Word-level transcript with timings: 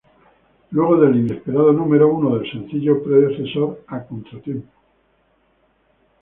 Luego 0.71 0.97
del 0.99 1.15
inesperado 1.15 1.71
número 1.71 2.07
uno 2.11 2.35
del 2.35 2.51
sencillo 2.51 3.03
predecesor, 3.03 3.83
A 3.87 4.03
contratiempo. 4.03 4.73